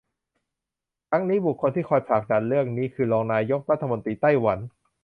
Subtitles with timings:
[1.09, 4.59] ทั้งนี้บุคคลที่คอยผลักดันเรื่องนี้คือรองนายกรัฐมนตรีไต้หวัน